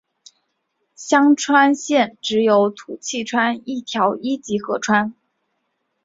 [0.95, 5.13] 香川县只有土器川一条一级河川。